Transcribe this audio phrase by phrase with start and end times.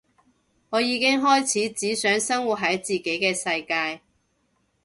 [0.71, 4.01] 我已經開始只想生活喺自己嘅世界